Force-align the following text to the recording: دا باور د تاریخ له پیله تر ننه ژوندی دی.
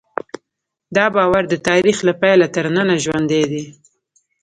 دا 0.95 1.05
باور 1.15 1.43
د 1.49 1.53
تاریخ 1.69 1.97
له 2.07 2.13
پیله 2.21 2.47
تر 2.55 2.65
ننه 2.75 2.95
ژوندی 3.03 3.43
دی. 3.51 3.63